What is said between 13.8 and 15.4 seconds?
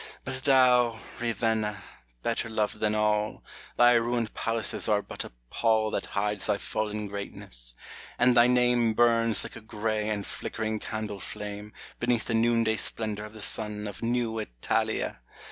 Of new Italia